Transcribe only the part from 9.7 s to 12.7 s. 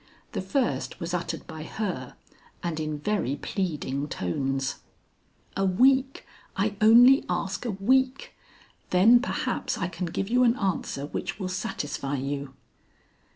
I can give you an answer which will satisfy you."